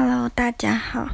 [0.00, 1.08] Hello，大家好。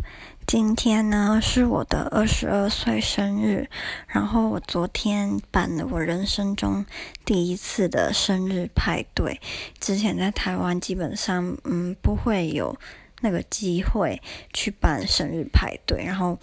[0.46, 3.70] 今天呢是我的二十二岁生日，
[4.06, 6.84] 然后我昨天办了我人生中
[7.24, 9.40] 第一次的生日派对。
[9.80, 12.78] 之前在台湾基本上嗯不会有
[13.22, 14.20] 那个机会
[14.52, 16.38] 去办生日派对，然后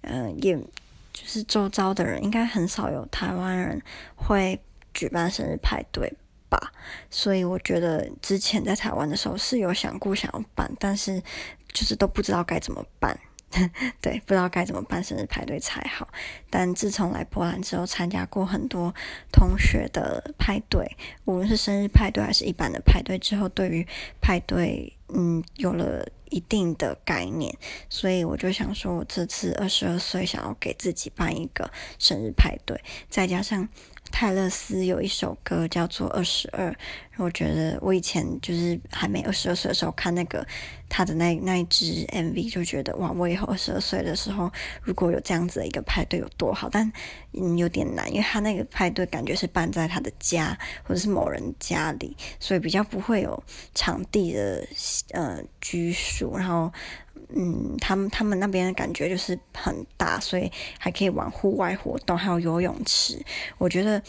[0.00, 3.82] 嗯、也就是周遭的人应该很少有台湾人
[4.14, 4.58] 会
[4.94, 6.10] 举办生日派对
[6.48, 6.72] 吧。
[7.10, 11.22] 所以我觉得之前在台湾的时候是有想过想要办，但是
[11.74, 13.18] 就是都不知道该怎么办，
[14.00, 16.08] 对，不知道该怎么办生日派对才好。
[16.48, 18.94] 但自从来波兰之后，参加过很多
[19.32, 23.86] 同学的派对，无论是生日派对还是一般的派对，之后对于
[24.22, 27.52] 派对嗯有了一定的概念，
[27.90, 33.68] 所以我就想说，我这次二十二岁想要给自己办一个生日派对，再加上。
[34.14, 36.70] 泰勒斯有一首歌叫做《二十二》，
[37.16, 40.46] 我觉得我以前就是还没二十二岁的时候看那个
[40.88, 44.48] 他的那那一支 MV，就觉得哇，我以后二十二岁的时候
[44.82, 46.92] 如果有这样子的一个派对有多好，但
[47.32, 53.42] 嗯有点难，因为他那个派对感觉是办在他的家或者是某人家里，所以比较不会有
[53.74, 54.64] 场地的
[55.10, 56.72] 呃拘束，然后。
[57.34, 63.20] 嗯，他们他们那边的感觉就是很大，所以还可以玩户外活动，还有游泳池。
[63.58, 64.00] 我觉得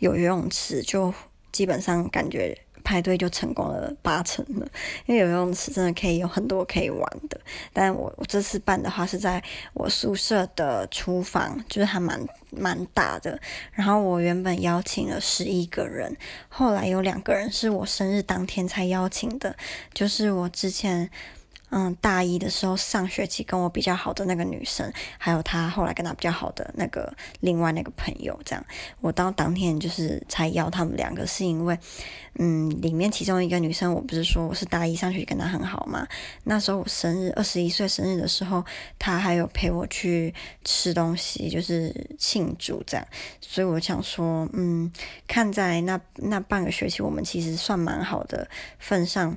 [0.00, 1.12] 有游泳池就
[1.52, 4.68] 基本上感觉派对就成功了八成了，
[5.06, 7.40] 因为游泳池真的可以有很多可以玩的。
[7.72, 13.40] 但我我这次办的话是在我宿舍的厨房，就是还蛮蛮大的。
[13.72, 16.16] 然后我原本邀请了十一个人，
[16.48, 19.56] 后来有两个人是我生日当天才邀请的，
[19.94, 21.10] 就是我之前。
[21.70, 28.64] 嗯，大一的时候上学期跟我比较好的那个女生，还有她后来跟她比较好的那个另外那个朋友，这样，
[29.00, 31.76] 我到当天就是才邀他们两个，是因为，
[32.38, 36.06] 嗯，里面其中一个女生，我不是说我是大一上学期跟她很好嘛，
[36.44, 38.64] 那时候我生日二十一岁生日的时候，
[38.96, 40.32] 她还有陪我去
[40.64, 43.04] 吃东西，就是庆祝这样，
[43.40, 44.90] 所以我想说，嗯，
[45.26, 48.48] 看在那那半个学期我们其实算蛮好的
[48.78, 49.36] 份上。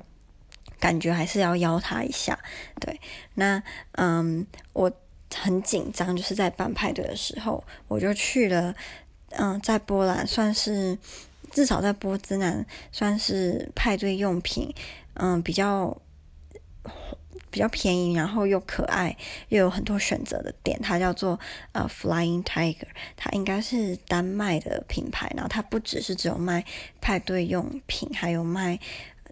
[0.80, 2.36] 感觉还是要邀他一下，
[2.80, 2.98] 对，
[3.34, 4.90] 那嗯，我
[5.32, 8.74] 很紧张，就是在办派对的时候，我就去了，
[9.30, 10.98] 嗯，在波兰算是
[11.52, 14.74] 至少在波兹南算是派对用品，
[15.14, 15.96] 嗯，比较
[17.50, 19.16] 比较便宜，然后又可爱，
[19.50, 21.38] 又有很多选择的店，它叫做
[21.72, 26.64] 呃 Flying Tiger，它应该是丹麦的品牌，然后它不只是只有卖
[27.00, 28.78] 派对用品，还有卖。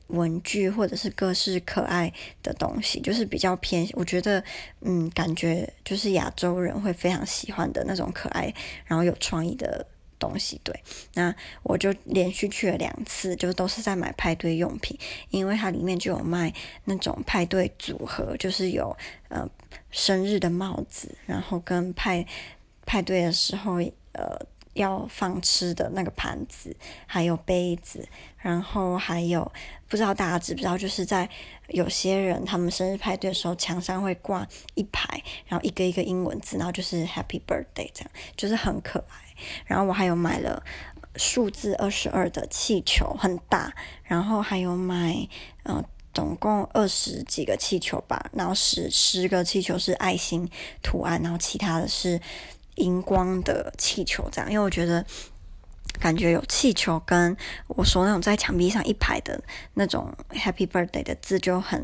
[0.09, 4.43] 文具或者是各式可爱的东西，就是比较偏，我觉得，
[4.81, 8.53] 嗯，感觉就是亚洲人会非常喜欢的那种可爱，
[8.87, 9.87] 然后有创意的
[10.19, 10.61] 东西。
[10.65, 10.75] 对，
[11.15, 14.99] 那我就连续去了两次，就都是在买派对用品，
[15.31, 16.53] 因为它里面就有卖
[16.85, 18.97] 那种派对组合，就是有
[19.29, 19.49] 呃
[19.91, 22.27] 生日的帽子，然后跟派
[22.85, 23.75] 派对的时候
[24.13, 24.47] 呃。
[24.75, 29.51] 要放吃的那个盘子，还有杯子，然后还有
[29.89, 31.29] 不知道大家知不知道，就是在
[31.69, 39.35] 有些人他们生日派对的时候，墙上会挂一排，然后一个一个英文字，然后就是 Happy Birthday 这样，就是很可爱。
[39.67, 40.63] 然后我还有买了
[41.17, 43.75] 数字二十二的气球，很大，
[44.05, 45.29] 然后还有买
[45.65, 45.85] 呃
[46.15, 50.49] 总共二十几个气球吧，然后十十个气球是爱心
[50.83, 52.21] 图案，然后其他的是。
[52.79, 55.05] 荧光的气球，这样，因为我觉得
[56.01, 59.41] 感觉有气球跟我说那种在墙壁上一排的
[59.75, 61.83] 那种 Happy Birthday 的字就很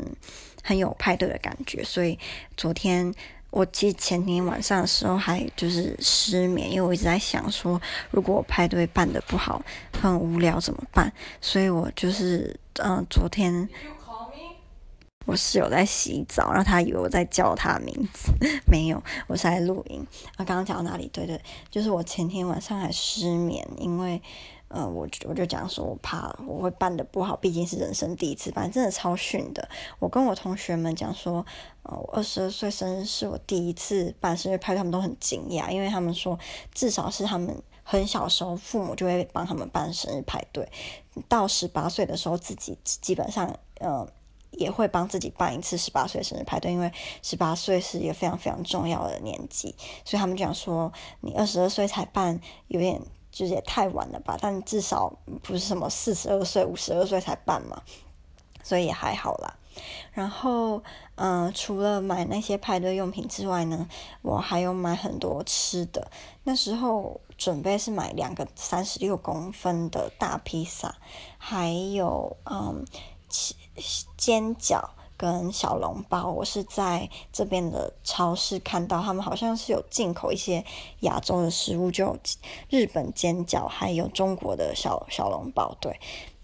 [0.63, 2.17] 很有派对的感觉，所以
[2.57, 3.13] 昨天
[3.51, 7.81] 我其实前天晚上的时候还就是失眠，因为我一直在想说，
[8.11, 9.61] 如果我派对办得不好，
[10.01, 11.11] 很无聊怎么办？
[11.39, 13.67] 所以我就是嗯、昨天。
[15.25, 18.31] 我室友在洗澡，然后他以为我在叫他名字，
[18.69, 20.05] 没有，我是在录音。
[20.37, 21.09] 啊，刚刚讲到哪里？
[21.11, 24.21] 对对，就是我前天晚上还失眠，因为
[24.67, 29.67] 呃，我我就讲说我怕我会办得不好，毕竟是人生第一次办，真的超逊的。
[29.99, 31.43] 我跟我同学们讲说，
[31.83, 36.37] 呃，我二十二岁生日是我第一次办生日派对，他们都很惊讶，因为他们说
[36.73, 40.69] 至少是他们很小时候父母就会帮他们办生日派对，
[41.27, 44.07] 到十八岁的时候自己基本上呃。
[44.57, 46.91] 也会帮自己办一次十八岁生日派对，因为
[47.21, 50.91] 十八岁是一个非常非常重要的年纪，所以他们讲说
[51.21, 54.37] 你二十二岁才办，有点就是也太晚了吧？
[54.39, 55.11] 但至少
[55.43, 57.81] 不是什么四十二岁、五十二岁才办嘛，
[58.63, 59.55] 所以也还好啦。
[60.13, 60.81] 然后，
[61.15, 63.87] 嗯、除了买那些派对用品之外呢，
[64.21, 66.09] 我还有买很多吃的。
[66.43, 70.95] 那时候准备是买两个三十六公分的大披萨，
[71.37, 72.85] 还有嗯。
[74.17, 74.81] 煎饺
[75.17, 80.63] 跟小笼包，我是在这边的超市看到，他们好像是有进口一些
[81.01, 82.17] 亚洲的食物，就
[82.69, 85.75] 日本煎饺，还有中国的小小笼包。
[85.79, 85.97] 对，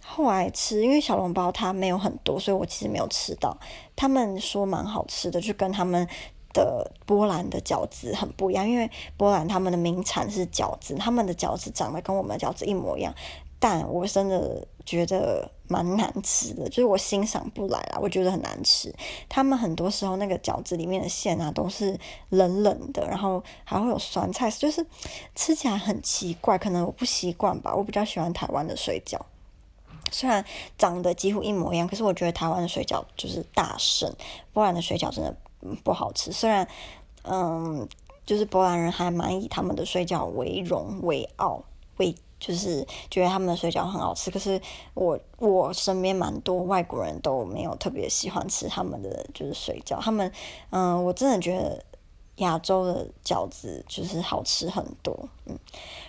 [0.06, 3.58] 后来吃，因为小笼包它没有很多，所以我其实没有吃到。
[3.96, 6.08] 他们说蛮好吃的，就跟他们
[6.54, 13.14] 的波兰的饺子很不一样，因为波兰他们的名产是饺子，他们的饺子长得跟我们的饺子一模一样。
[13.60, 18.94] 但我真的觉得蛮难吃的，就是我欣赏不来啦，我觉得很难吃。
[19.30, 21.98] 他们很多时候那个饺子里面的馅啊都是
[22.28, 24.86] 冷冷的，然后还会有酸菜，就是
[25.34, 26.58] 吃起来很奇怪。
[26.58, 29.18] 可能我不习惯吧，我比较喜欢台湾的水饺，
[30.12, 30.44] 虽然
[30.78, 34.14] 长得几乎一模一样，可是我觉得台湾的水饺就是大胜，
[34.52, 35.34] 波兰的水饺真的
[35.86, 36.34] 不好吃。
[36.34, 36.68] 虽然
[37.24, 37.88] 嗯，
[38.26, 41.64] 就是波兰人还蛮以他们的水饺为荣为傲
[41.96, 42.14] 为。
[42.42, 44.60] 就是觉得他们的水饺很好吃，可是
[44.96, 50.30] 我我身边蛮多外国人都没有特别喜欢吃他们的就是水饺，他们
[50.72, 51.86] 嗯，我真的觉得
[52.38, 55.56] 亚洲的饺子就是好吃很多，嗯，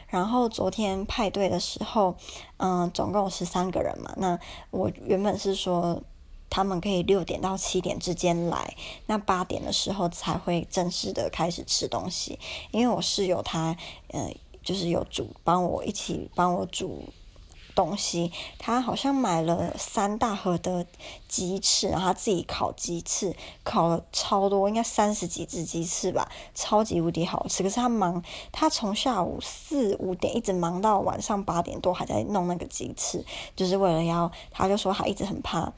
[0.08, 2.16] 然后昨天派对的时候，
[2.56, 4.40] 嗯，总共十三个人嘛，那
[4.70, 6.02] 我原本是说
[6.48, 8.74] 他们可以六点到七点之间来，
[9.04, 12.38] 那八点的时候才会正式的开始吃东西，
[12.70, 13.76] 因为我室友他
[14.14, 14.34] 嗯。
[14.62, 17.04] 就是有煮，帮我一起帮我煮
[17.74, 18.30] 东西。
[18.58, 20.86] 他好像买了三大盒的
[21.26, 27.62] 鸡翅，然后他自己烤鸡翅，烤了超多，应该三十几只鸡翅吧，超级无敌好吃。
[27.62, 28.22] 可是他忙，
[28.52, 33.24] 他从下午四五点一直忙到晚上八点多，还在弄那个鸡翅，
[33.56, 35.72] 就是为了要，他就说他一直很怕，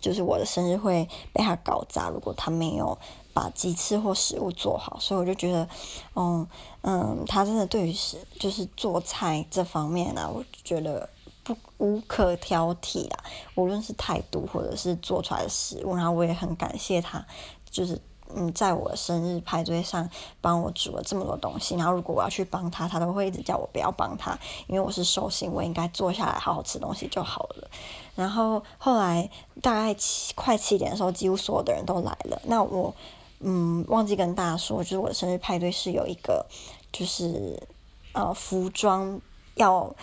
[0.00, 2.98] 就是我的生日会被他搞砸，如果他没有。
[3.36, 5.68] 把鸡翅或食物做好，所以我就觉得，
[6.14, 6.48] 嗯
[6.80, 11.06] 嗯，他真的对于是就是做菜这方面呢、啊，我觉得
[11.44, 13.24] 不无可挑剔啊。
[13.54, 17.22] 无论是态度或者是做出来的食物，然后我也很感谢他，
[17.70, 18.00] 就是
[18.34, 20.08] 嗯，在我的生日派对上
[20.40, 21.74] 帮我煮了这么多东西。
[21.76, 27.68] 然后如果我要去帮他，他都会一直叫我不要帮他，因为我是寿星，我应该坐下来好好吃东西就好了。
[28.14, 29.28] 然后后来
[29.60, 32.94] 大概七快七点的时候，几乎所有的人都来了，那我。
[33.40, 36.46] 嗯，忘记跟大家说，就是我的生日派对是有一个，
[36.92, 37.62] 就是
[38.12, 39.20] 呃，服装
[39.56, 39.94] 要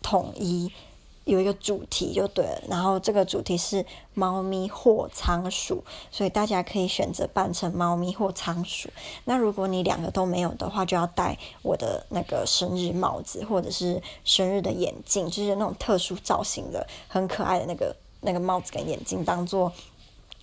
[0.00, 0.72] 统一，
[1.24, 2.62] 有一个主题就对了。
[2.68, 3.84] 然后这个主题是
[4.14, 5.82] 猫咪或仓鼠，
[6.12, 8.88] 所以大家可以选择扮成猫咪或仓鼠。
[9.24, 19.72] 那如果你两个都没有的话，就要戴我的那个生日帽子，或者是生日的眼镜，就是那种特殊造型的、很可爱的那个那个帽子跟眼镜，当做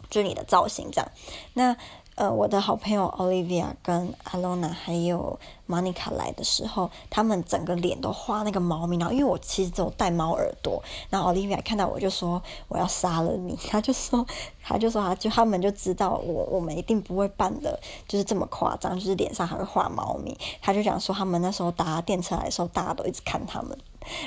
[0.10, 1.12] 就是你的造型这样。
[1.54, 1.76] 那
[2.16, 14.26] 呃，我的好朋友 Olivia 跟 Alona 还有 Monica 来的时候，他们整个脸都画那个猫咪，然后因为我其实只有戴猫耳朵，然后 Olivia 看到我就说我要杀了你， 他就说
[14.64, 17.78] 他就说他就他们就知道我我们一定不会扮的，
[18.08, 23.78] 就是这么夸张，就是脸上还会画猫咪，他就讲说他们那时候搭电车来的时候，大家都一直看他们。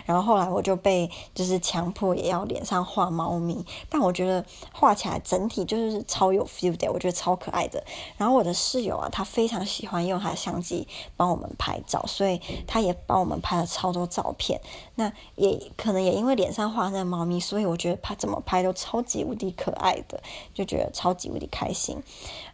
[0.05, 7.83] 然后后来我就被就是强迫也要脸上画猫咪，但我觉得画起来整体就是超有 feel 的，我觉得超可爱的。
[8.17, 10.87] 然后我的室友啊，他非常喜欢用他的相机
[11.17, 14.61] 帮我们拍照，所以他也帮我们拍了超多照片。
[14.95, 20.21] 那也可能也因为脸上画那个猫咪，所以我觉得拍怎么拍都超级无敌可爱的，
[20.55, 22.03] 就觉得超级无敌开心。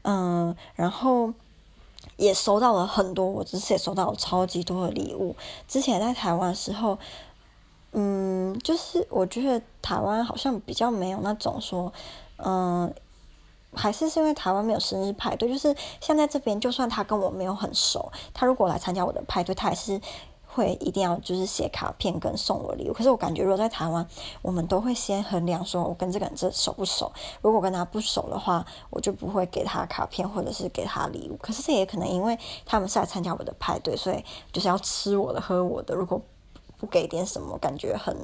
[0.03, 1.33] 嗯，然后。
[2.17, 5.35] 也收到了很多，我这次也收到了超级多的礼物。
[5.67, 6.99] 之前在台湾的时候，
[7.93, 11.93] 嗯，就是我觉得台湾好像比较没有那种说，
[12.39, 12.93] 嗯，
[13.73, 20.01] 还是是因为台湾没有生日派对，就是像在这边，就算他跟我没有很熟，他如果来参加我的派对，他也是。
[20.55, 24.07] 会一定要就是写卡片跟送我礼物，可是我感觉如果在台湾，
[24.41, 27.13] 我们都会先衡量说，我跟这个人这熟不熟。
[27.43, 31.37] 如果跟他不熟的话，我就不会给他卡片或者是给他礼物。
[31.39, 35.95] 可是这也可能因为他们是来参加我的派对，所以就是要吃我的喝我的。
[35.95, 36.21] 如果
[36.79, 38.17] 不给点什么，感觉很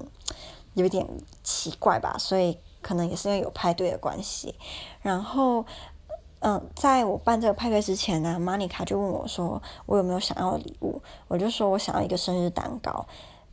[0.75, 1.07] 有点
[1.43, 2.17] 奇怪吧。
[2.19, 4.55] 所以可能也是因为有派对的关系，
[5.03, 5.67] 然后。
[6.43, 13.05] 嗯，在我办这个派对之前呢，Monica 就问我说：“我有没有想要的礼物？”我就说：“我想要一个生日蛋糕，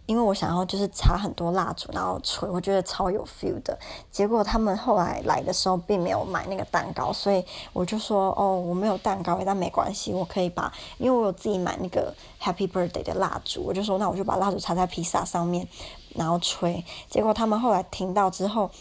[0.05, 3.77] 因为我想要就是插很多蜡烛，然后吹，我觉得超有 feel 的。”
[4.09, 15.67] 结果他们后来来的时候并没有买那个蛋糕，所以我就说：“哦，我没有蛋糕，但没关系，我可以把，因为我有自己买那个 Happy Birthday 的蜡烛，我就说那我就把蜡烛插在披萨上面，
[16.15, 18.71] 然后吹。”结果他们后来听到之后。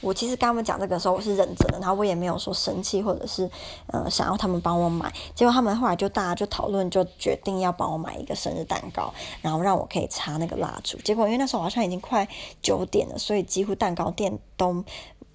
[0.00, 3.50] 我其实跟他们讲这个时候，我是认真的，然后我也没有说生气，或者是
[3.86, 5.12] 呃想要他们帮我买。
[5.34, 10.98] 结果他们后来就大家就讨论，就决定要帮我买一个生日蛋糕，然后让我可以插那个蜡烛。
[10.98, 12.28] 结果因为那时候好像已经快
[12.60, 14.84] 九点了，所以几乎蛋糕店都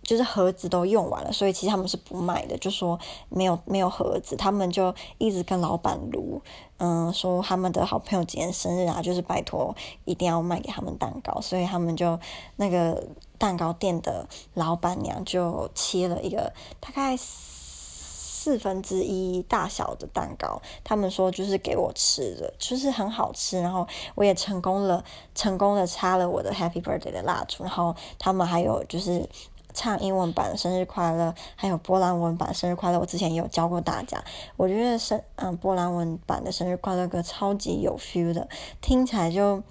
[0.10, 3.00] 就是盒子都用完了，所以其实他们是不卖的，就说
[3.30, 6.42] 没有没有盒子，他们就一直跟老板卢，
[6.78, 9.76] 嗯，说他们的好朋友今天生日啊，就是拜托
[10.06, 12.20] 一定要卖给他们蛋糕，所以他们就
[12.56, 13.04] 那个
[13.38, 25.04] 蛋糕店的老板娘就切了一个大概四分之一大小的蛋糕，他们说就是给我吃的，就是很好吃，然后我也成功了，
[25.36, 29.30] 成功的插了我的 Happy Birthday 的蜡烛，然后他们还有就是。
[29.74, 34.24] 唱英文版的生日快乐，还有波兰文版生日快乐，我之前也有教过大家。
[34.58, 38.48] 我觉得生嗯波兰文版的生日快乐歌超级有 feel 的，
[38.82, 39.62] 听起来就。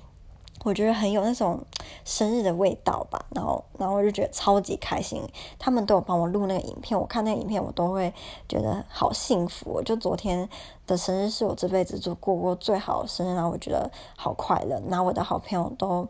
[0.64, 1.64] 我觉得很有那种
[2.04, 5.22] 生日的味道吧，然后，然后我就觉得超级开心。
[5.56, 8.12] 他们都有帮我录那个影片，我看那个影片，我都会
[8.48, 9.70] 觉得好幸福。
[9.70, 10.48] 我就昨天
[10.88, 14.82] 的生日是我这辈子就过过最好的生日，然后我觉得好快乐。
[14.86, 16.08] 那我的好朋友都，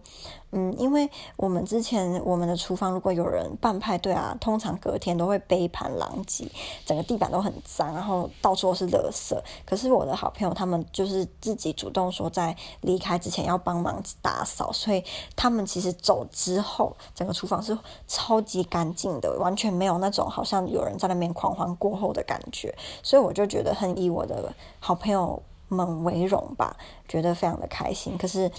[0.53, 6.51] 嗯，因为我们之前我们的厨房如果有人办派对啊，通常隔天都会杯盘狼藉，
[6.87, 9.37] 整个地板都很脏，然后到处都是垃圾。
[9.67, 14.39] 可是我的好朋友他们就是自己主动说，在离开之前要帮忙打。
[14.39, 15.03] 打扫，所以
[15.35, 22.73] 他们其实走之后，整个厨房是超级干净的，完全没有那种好像有人在那边狂欢过后的感觉。
[23.03, 26.77] 所以我就觉得很以我的好朋友们为荣吧，
[27.09, 28.17] 觉得非常的开心。
[28.19, 28.51] 可是，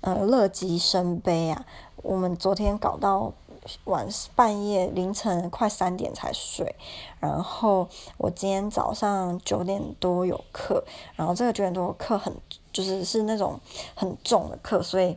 [0.00, 1.66] 呃，乐极生悲啊！
[1.96, 3.32] 我们昨天搞到
[3.84, 6.74] 晚半夜凌晨快三点才睡，
[7.20, 10.84] 然后我今天早上九点多有课，
[11.16, 12.32] 然后这个九点多课很。
[12.70, 13.58] 就是是那种
[13.96, 15.16] 很重的课，所以，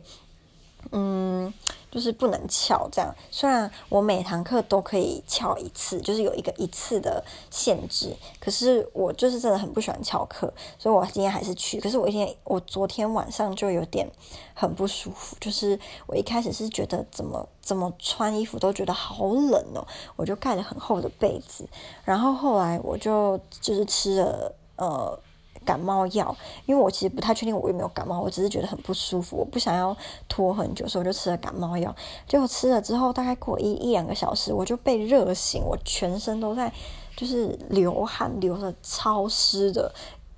[0.90, 1.52] 嗯，
[1.90, 3.14] 就是不能翘这样。
[3.30, 11.80] 虽然我每堂课都可以翘一次，就是有一个一次的限制，可是我就是真的很不喜欢翘课，所以我今天还是去。
[11.80, 14.10] 可是我一天，我昨天晚上就有点
[14.54, 19.86] 很不舒服，就是我一开始是觉得怎么怎么穿衣服都觉得好冷哦，
[20.16, 21.68] 我就盖了很厚的被子，
[22.04, 25.18] 然后后来我就就是吃了呃。
[25.64, 29.96] 感冒药，因为我其实不太确定我有没有感冒，我只是觉得很不舒服，我不想要
[30.28, 31.94] 拖很久，所以我就吃了感冒药。
[32.28, 36.72] 结果吃了之后，大概过一一两个小时，我就被热醒，我全身都在
[37.16, 39.92] 就是流汗，流的超湿的。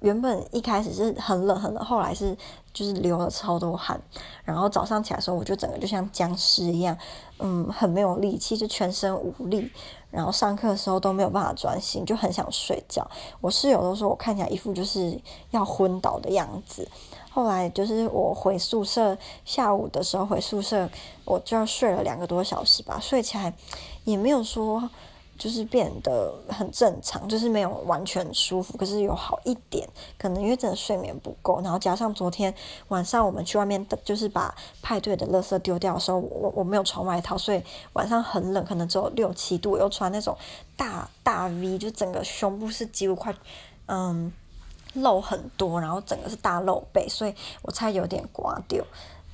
[0.05, 2.37] 原本一开始是很冷很冷，后来是
[2.75, 3.99] 就是流了超多汗，
[4.45, 6.95] 然后早上起来的时候，我就整个就像僵尸一样，
[7.39, 9.73] 嗯，很没有力气，就全身无力，
[10.11, 13.11] 然后上课的时候都没有办法专心，就很想睡觉。
[13.41, 15.19] 我室友都说我看起来一副就是
[15.53, 16.87] 要昏倒的样子。
[17.31, 20.87] 后来就是我回宿舍，下午的时候回宿舍，
[21.25, 23.55] 我就要睡了两个多小时吧，睡起来
[24.05, 24.91] 也没有说。
[25.39, 32.55] 就是变得很正常，就是没有完全舒服，可是有好一点，可能因为真的睡眠不够，然后加上昨天
[32.89, 37.63] 晚上我们去外面的，就是把派对的垃圾丢掉的时候，我我没有穿外套，所以
[37.95, 40.37] 晚上很冷，可能只有六七度，又穿那种
[40.77, 43.35] 大大 V，就整个胸部是几乎快
[43.87, 44.33] 嗯
[44.95, 48.85] 露很多，然后整个是大露背，所以我才有点刮掉。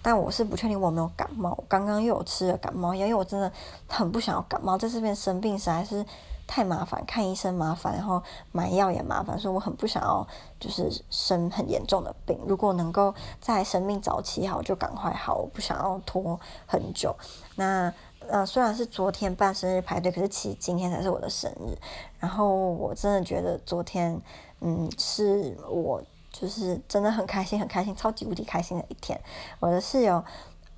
[0.02, 3.52] 但我是不确定我有没有感冒，刚刚又有吃了感冒药，因为我真的
[3.86, 6.04] 很不想要感冒，在这边生病实在是
[6.46, 10.26] 太麻烦，看医生麻烦，然后买药也麻烦，所以我很不想要
[10.58, 12.38] 就是生很严重的病。
[12.46, 17.14] 如果能够在生命早期好，就赶快好，我不想要拖很久。
[17.56, 17.92] 那
[18.28, 21.76] 呃，虽然是昨天办生日派对，可是其实今天才是我的生日。
[22.18, 24.20] 然后我真的觉得昨天，
[24.60, 26.02] 嗯，是我。
[26.32, 29.20] 就是真的很开心，很开心，超级无敌开心的一天。
[29.58, 30.24] 我的室友，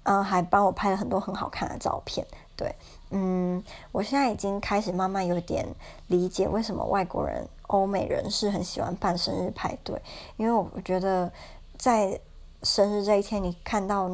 [0.04, 2.26] 嗯、还帮我拍了很多很好看的照片。
[2.56, 2.74] 对，
[3.10, 5.66] 嗯，我现在已经开始慢慢有点
[6.08, 10.00] 理解为什么外国人、欧美人是很喜欢办生日派对，
[10.36, 11.32] 因为我觉得
[11.78, 12.20] 在
[12.62, 14.10] 生日这一天，你看到。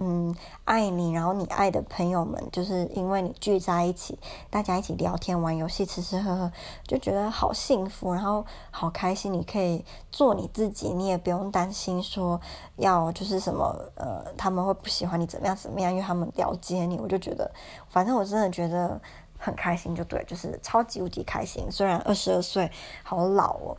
[0.00, 4.16] 嗯，爱你，然后你爱的朋友们，就是因为你聚在一起，
[4.48, 6.52] 大家一起聊天、玩游戏、吃吃喝喝，
[6.86, 9.32] 就觉得好幸福，然后好开心。
[9.32, 12.40] 你可以做你自己，你也不用担心说
[12.76, 16.98] 要就是什么呃，他们会不喜欢你怎么样怎么样，因为他们了解你。
[16.98, 17.50] 我就觉得，
[17.88, 19.00] 反正我真的觉得
[19.36, 21.66] 很开心，就对，就是超级无敌开心。
[21.70, 22.70] 虽然二十二岁，
[23.02, 23.76] 好老哦。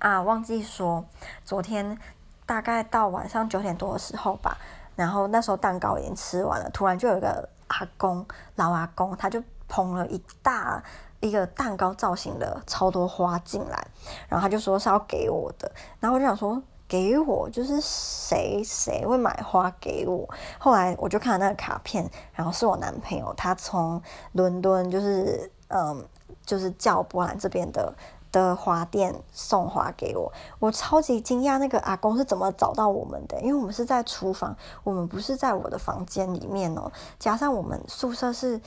[0.00, 1.04] 啊，忘记说，
[1.44, 1.98] 昨天
[2.44, 4.58] 大概到晚上九点多的时候吧。
[5.00, 8.26] 然后那时候蛋糕已经吃完了，突然就有一个阿公，
[8.56, 10.84] 老阿公，他就捧了一大
[11.20, 13.86] 一个蛋糕造型的超多花进来，
[14.28, 20.28] 然后他就说是要给我的，然后我就想说给我就是谁谁会买花给我？
[20.58, 24.02] 后来我就看了那个卡片，然后是我男朋友，他从
[24.32, 26.06] 伦敦就是嗯
[26.44, 27.90] 就是叫波兰这边的。
[28.32, 33.40] 的花店送花给我，我超级惊讶，那个阿公是怎么找到我们的？
[33.40, 36.90] 因为我们是在厨房，我们不是在我的房间里面哦。
[37.18, 38.60] 加上我们宿舍是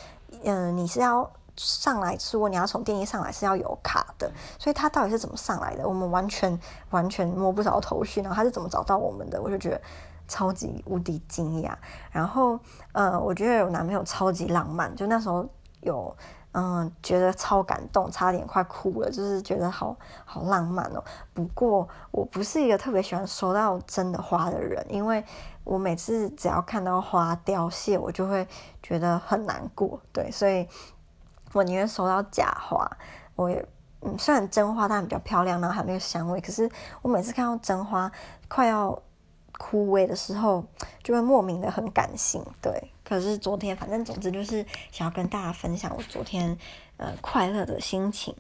[0.44, 4.30] 嗯、你是要上来，如果你要从电梯上来是要有卡的，
[4.60, 5.88] 所以他到底是怎么上来的？
[5.88, 8.22] 我们完全完全摸不着头绪。
[8.22, 9.42] 然后他是怎么找到我们的？
[9.42, 9.82] 我就觉得
[10.28, 11.74] 超级无敌惊讶。
[12.12, 12.60] 然后，
[12.92, 15.48] 呃，我觉得我男朋友超级浪漫，就那时候
[15.82, 16.14] 有。
[16.54, 21.04] 嗯，觉得超感动，差点快哭了，就是觉得好好浪漫哦。
[21.34, 25.24] 不过我不是一个特别喜欢收到真的花的人，因为
[25.64, 28.48] 我每次只要看到花凋谢，我就会
[28.84, 30.00] 觉得很难过。
[30.12, 30.68] 对，所以
[31.54, 32.88] 我宁愿收到假花。
[33.36, 33.66] 我也
[34.02, 36.70] 嗯，虽然真花它比较漂亮，然后还没有香味，可是
[37.02, 38.12] 我每次看到真花
[38.48, 39.02] 快要
[39.58, 40.64] 枯萎的时候，
[41.02, 42.46] 就会莫名的很感性。
[42.62, 42.93] 对。
[43.04, 46.58] 可是昨天，反正总之就是想要跟大家分享我昨天
[46.98, 48.36] 呃快乐的心情。